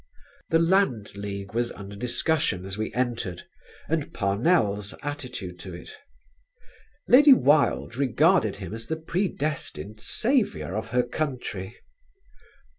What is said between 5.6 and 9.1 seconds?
it. Lady Wilde regarded him as the